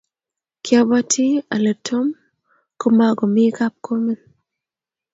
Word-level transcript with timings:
kiabatii 0.63 1.33
ale 1.55 1.73
Tom 1.87 2.07
komakomii 2.79 3.55
kapkomen. 3.57 4.19